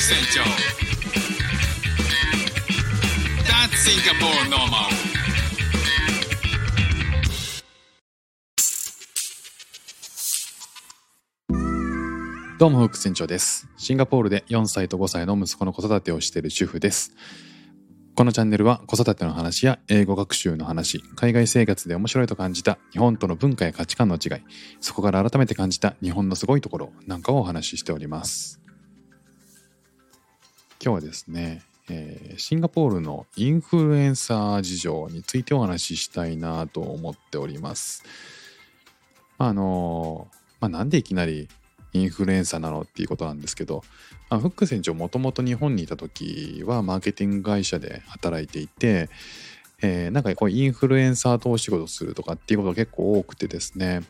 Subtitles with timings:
[0.00, 0.42] 船長
[3.42, 4.88] That's Singapore normal
[12.58, 13.68] どうも、副船長です。
[13.76, 17.12] シンガポールで4歳と5歳の息子の子育てをしている主婦です。
[18.14, 24.42] このチャンネルは子育ての話や英語学習の話、海外生活で面白いと感じた日本との文化や価値観の違い、
[24.80, 28.57] そこから改めて感じた日本のすごいところなんかをお話ししております。
[30.88, 31.60] 今日はですね、
[31.90, 38.04] えーシンガポールのインフルエンサー事情についてお話ししたいなと思っております。
[39.36, 40.28] ああの
[40.60, 41.46] まあ、なんでいきなり
[41.92, 43.84] インフルエンサーなのっていうことなんですけど、
[44.30, 49.10] まあ、フック船長もともと日本にいた時はマーケティング会社で働いていて、
[49.82, 54.00] えーなんかこうインフルエンサーとお仕事するとかっていうことが結構多くてですね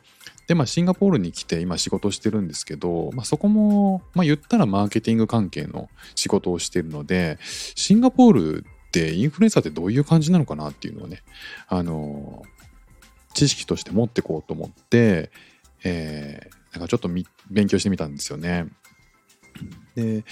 [0.48, 11.22] でまあシンガポールに来て今仕事してるんですけど、まあ、そこも、まあ、言ったらマーケティング関係の仕事をしてるのでシンガポールってインフルエンサーってどういう感じなのかなっていうのをね
[11.68, 12.42] あの
[13.34, 15.30] 知識として持ってこうと思って、
[15.84, 17.08] えーなんかちょっと
[17.50, 18.66] 勉強してみたんですよね。
[19.94, 20.24] で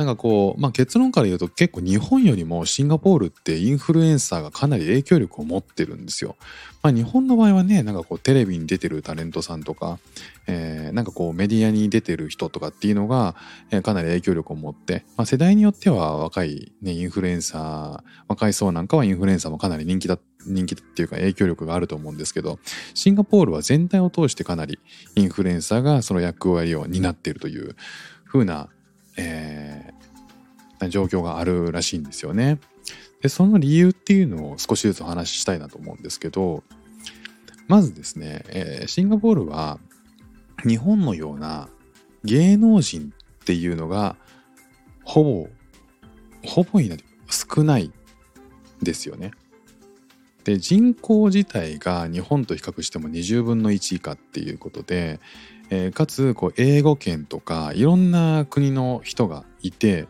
[0.00, 6.36] なんかこう、まあ、結論から言うと結構日本よりもシンガポールってインフルエンサーがかなり影響力を持ってるんですよ。
[6.82, 9.98] まあ、日本の場合はねなんかこうテレビに出てるタレントさんとか、
[10.46, 13.36] えーなんかこうメディアに出てる人とかっていうのが、
[13.70, 22.58] えーかなり影響力を持って、まあ、世代によっては若い、ね、インフルエンサー若い層なんかはインフルエンサーもかなり人気だ人気っていうか影響力があると思うんですけど
[22.94, 24.78] シンガポールは全体を通してかなり
[25.16, 27.76] インフルエンサーがその役割を担っているという
[28.26, 28.70] 風な、
[29.18, 29.89] えー
[30.88, 32.58] 状況があるらしいんですよね。
[33.22, 36.62] でその理由っていうのを少しずつお話ししたいなと思うんですけど
[37.68, 39.78] まずですね、えーシンガポールは
[40.66, 41.68] 日本のような
[42.24, 44.16] 芸能人っていうのが
[45.04, 45.48] ほぼ
[46.44, 47.92] ほぼいない少ない
[48.82, 49.32] ですよね。
[50.44, 55.20] で人口自体が日本と比較しても20分の1以下っていうことで、
[55.68, 60.08] えーかつ英語圏とかいろんな国の人がいて、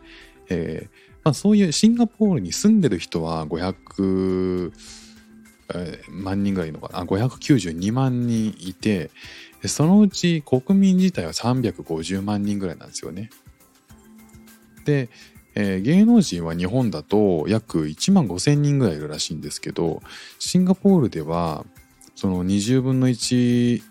[0.51, 4.71] えーまあ、そういうシンガポールに住んでる人は500、
[5.73, 9.09] えー万人ぐらいいるのかな？592万人いて
[9.65, 13.29] そのうち国民自体は350万人ぐらいなんですよね。
[14.83, 15.09] で、
[15.55, 20.01] えー芸能人は日本だと約1万5,000人ぐらいいるらしいんですけど
[20.39, 21.65] シンガポールでは
[22.15, 23.81] その20分の1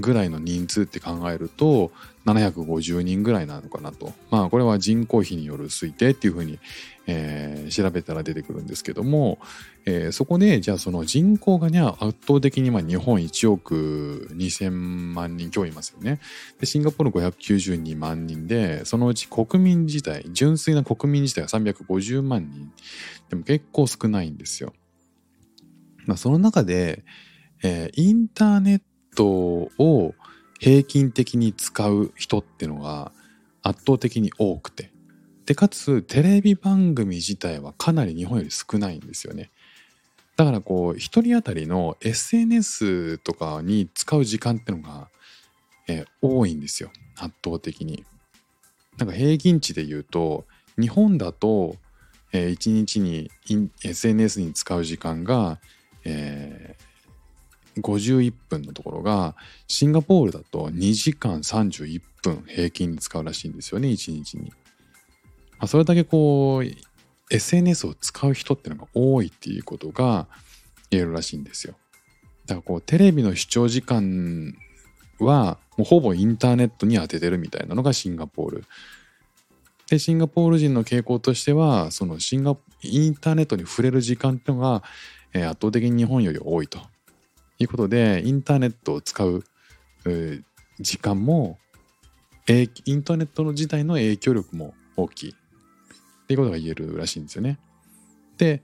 [0.00, 1.92] ぐらいの人数って考えると
[2.24, 6.58] 750人ぐらいなのかなとまあこれは人口比による推定っていうふうに、
[7.06, 9.38] えー調べたら出てくるんですけども、
[9.86, 11.96] えーそこでじゃあその人口がね圧
[12.26, 16.20] 倒的にまあ日本1億2,000万人強いますよね。
[16.60, 22.70] でシンガポール592万人でそのうち国民自体純粋な国民自体が350万人
[23.30, 24.72] でも結構少ないんですよ。
[26.06, 27.04] まあ、その中で、
[27.62, 28.82] えーインターネッ
[29.16, 30.14] トを
[30.62, 33.10] 平均的に使う人っていうのが
[33.64, 34.92] 圧倒的に多くて
[35.44, 39.50] でかつテレビ番組自体はかなり日本より少ないんですよね。
[40.36, 45.08] だからこう一人当たりの SNS とかに使う時間ってのが、
[45.88, 48.04] えー多いんですよ圧倒的に。
[48.98, 50.46] なんか平均値で言うと
[50.78, 51.74] 日本だと、
[52.32, 53.30] え1日に
[53.82, 55.58] SNS に使う時間が、
[56.04, 56.76] え
[57.78, 59.34] 51分のところが
[59.66, 64.52] シンガポールだと2時間31分平均に使うらしいんですよね1日に。
[65.58, 70.26] まあ、それだけこう SNS を使う人ってのが多いっていうことが
[70.90, 71.74] 言えるらしいんですよ。
[72.46, 74.54] だからこうテレビの視聴時間
[75.18, 78.64] はもうほぼインターネットに当ててるみたいなのがシンガポール。
[79.88, 84.82] でシンガポール人の傾向としてはそのシンガインターネットに触れる時間っていうのが、
[85.32, 86.78] えー圧倒的に日本より多いと
[87.62, 89.44] いうことでインターネットを使う、
[90.80, 91.58] 時間も
[92.48, 97.58] インターネットの自体の影響力も大きいっていうことが言えるらしいんですよね。
[98.36, 98.62] で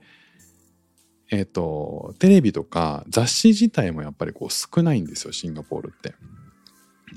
[1.31, 6.15] えっ、とテレビとか雑誌自体もやっぱりこう少ないんですよシンガポールって。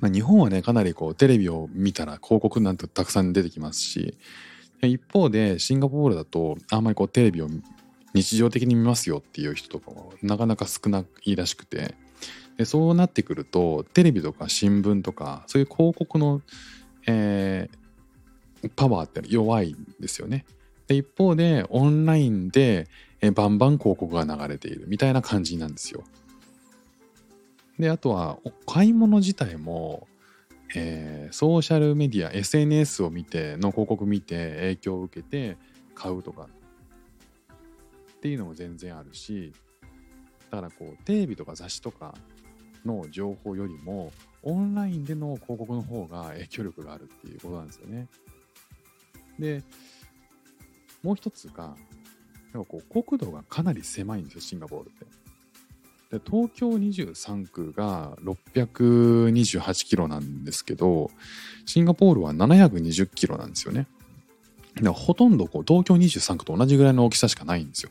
[0.00, 4.18] まあ、日本はねかなりこうテレビを見たら広告なんてたくさん出てきますし
[4.80, 7.48] 一方でシンガポールだとあんまりこうテレビを
[8.14, 11.94] 日常的に見ますよっていう人とかもなかなか少ないらしくて
[12.56, 16.42] でそうなってくるとテレビとか新聞とかそういう広告の、
[17.06, 17.82] えー
[18.76, 20.44] パワーって弱いんですよね。
[20.86, 22.86] で一方でオンラインで、
[23.20, 26.04] えーバンバン広告が流れているみたいな感じなんですよ。
[27.76, 30.06] であとは買い物自体も、
[30.76, 35.56] えーソーシャルメディア SNS を見ての広告見て影響を受けて
[35.96, 36.46] 買うとか
[38.22, 39.52] っていうのも全然あるし
[40.52, 42.14] だからこうテレビとか雑誌とか
[42.84, 44.12] の情報よりも
[44.44, 48.06] オンラインでの広告の方が影響力があるっていうことなんですよね。
[49.40, 49.64] で
[51.02, 51.74] もう一つが
[52.52, 55.06] なんかこう国土がかなり狭いんですよシンガポールって。
[56.16, 61.10] で東京23区が628キロなんですけど
[61.66, 63.88] シンガポールは720キロなんですよね。
[64.94, 67.90] ほとんどこう東京23区と同じぐらいの大きさしかないんですよ。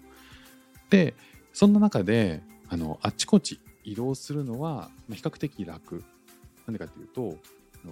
[0.91, 1.15] で
[1.53, 6.03] そんな中であのあちこち移動するのは比較的楽。
[6.67, 7.37] なんでかっていうと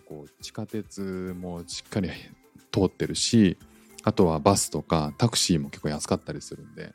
[0.05, 2.09] こう地下鉄もしっかり
[2.71, 3.57] 通ってるし
[4.03, 6.93] あとはバスとかタクシーも結構安かったりするんで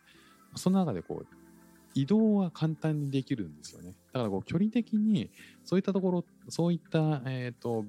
[0.55, 1.27] その中でこう
[1.95, 5.31] 移動は簡単にできるんですよねだからこう距離的に
[5.65, 7.85] そういったところそういった、えー、と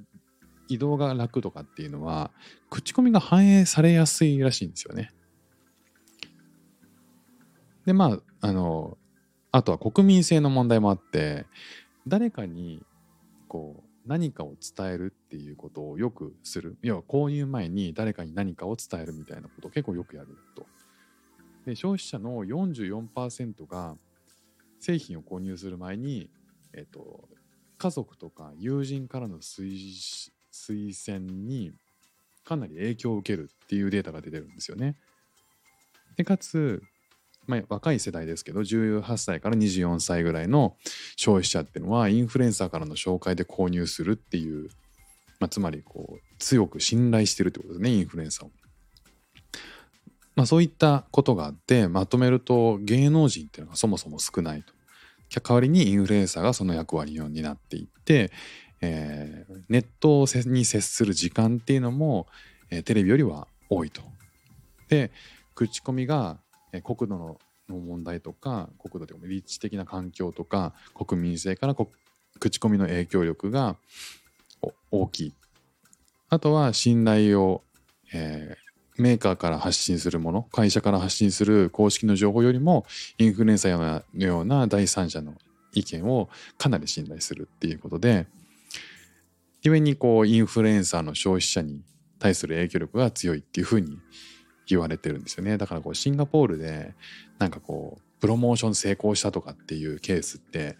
[0.67, 2.31] 移動が楽とかっていうのは
[2.71, 5.11] 口コミが反映されやすいらしいんですよね
[7.85, 8.97] でまああの
[9.51, 11.45] あとは国民性の問題もあって
[12.07, 12.83] 誰かに
[13.47, 20.65] こう何かを伝えるっていうことをよくする要は購入前に誰かに何かを伝えるみたいなことを結構よくやると
[21.65, 23.95] で消費者の44%が
[24.79, 26.29] 製品を購入する前に、
[26.73, 27.27] えっと、
[27.77, 31.73] 家族とか友人からの推推薦に
[32.43, 34.95] かなり影響を受けるっていうデータが出てるんですよね。
[36.15, 36.83] でかつ、
[37.47, 40.75] まあ、若い世代ですけど18歳から24歳ぐらいの
[41.15, 44.69] 消費者っていうのはインフルエンサーからの紹介で購入するっていう、
[45.39, 48.51] まあ、つまりこう強く信頼してるってことですねインフルエンサーを。
[50.35, 54.73] まあ、そういったことがあってまとめると芸能人っていうのがそもそも少ないと。
[55.41, 58.31] 代わりにインフルエンサーがその役割を担っていって、
[58.81, 62.27] えーネットに接する時間っていうのも、
[62.69, 64.01] えーテレビよりは多いと。
[64.89, 65.11] で
[65.55, 66.37] 口コミが、
[66.81, 67.37] 国土の
[67.67, 71.75] 問題とか国土というか立地的な環境とか国民性から
[72.39, 73.75] 口コミの影響力が
[74.91, 75.33] 大きい。
[76.29, 77.63] あとは信頼を、
[78.13, 78.65] えー
[78.97, 82.85] メーカーから発信するもの会社から発信する公式の情報よりも
[83.17, 85.33] インフルエンサーのような第三者の
[85.73, 88.25] 意見をかなり信頼するっていうことで
[89.63, 91.81] 故にこうインフルエンサーの消費者に
[92.19, 93.99] 対する影響力が強いっていうふうに
[94.67, 96.93] 言われてるんですよねだからこうシンガポールで
[97.39, 100.77] なんかこうプロモーション成功したとかっていうケースって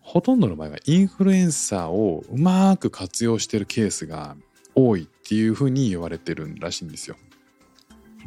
[0.00, 4.36] ほとんどの場合はインフルエンサーをうまく活用してるケースが
[4.74, 7.16] 多いっていうふうに言われてるらしいんですよ。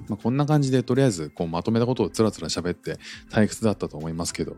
[0.08, 2.98] まあ、こんな感じでとりあえずこうまとめたことをつらつら喋って
[3.30, 4.56] 退屈だったと思いますけど、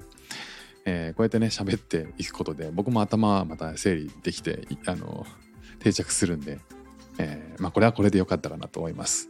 [0.85, 5.25] えーこうやってね喋っていくことで僕も頭はまた整理できてあの
[5.79, 6.59] 定着するんで、
[7.19, 9.29] えーまあ、これはこれでよかったかなと思います。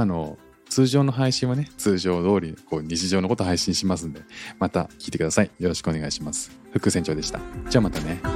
[0.00, 0.38] あ、の
[0.68, 4.22] 通常の配信はね通常通りこう日常のこと配信しますんで
[4.58, 5.50] また聞いてください。
[5.58, 6.50] よろしくお願いします。
[6.72, 7.40] 副船長でした。
[7.70, 8.35] じゃあまたね。